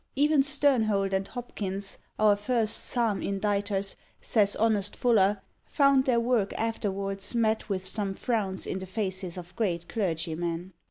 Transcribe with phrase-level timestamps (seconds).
[0.15, 7.35] Even Sternhold and Hopkins, our first psalm inditers, says honest Fuller, "found their work afterwards
[7.35, 10.73] met with some frowns in the faces of great clergymen."